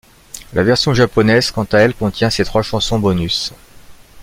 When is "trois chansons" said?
2.43-2.97